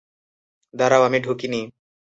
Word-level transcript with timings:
দাঁড়াও, 0.73 1.01
আমি 1.03 1.19
ঢুকিনি। 1.19 1.61